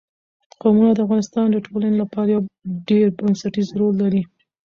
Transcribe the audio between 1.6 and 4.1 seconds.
ټولنې لپاره یو ډېر بنسټيز رول